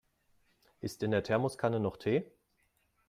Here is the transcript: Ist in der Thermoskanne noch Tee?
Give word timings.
Ist 0.79 1.03
in 1.03 1.11
der 1.11 1.21
Thermoskanne 1.21 1.79
noch 1.79 1.95
Tee? 1.95 2.25